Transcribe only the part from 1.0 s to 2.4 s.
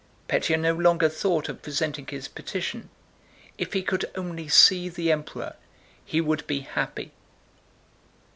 thought of presenting his